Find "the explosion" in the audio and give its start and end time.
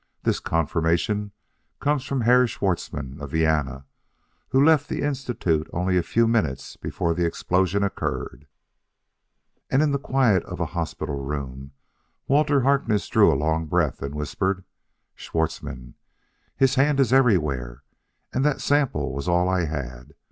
7.13-7.83